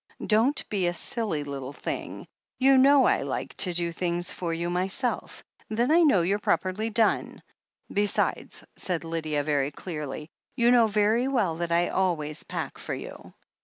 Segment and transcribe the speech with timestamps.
[0.25, 2.27] "Don't be a silly little thing.
[2.57, 6.89] You know I like to do things for you myself— ^then I know they're properly
[6.89, 7.43] done.
[7.93, 13.35] Besides," said Lydia very clearly, "you know very well that I always pack for you."